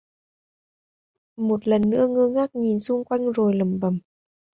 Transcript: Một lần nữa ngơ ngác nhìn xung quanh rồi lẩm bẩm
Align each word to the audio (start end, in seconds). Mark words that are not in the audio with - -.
Một 1.37 1.67
lần 1.67 1.89
nữa 1.89 2.07
ngơ 2.07 2.27
ngác 2.27 2.55
nhìn 2.55 2.79
xung 2.79 3.03
quanh 3.05 3.31
rồi 3.31 3.53
lẩm 3.55 3.79
bẩm 3.79 3.99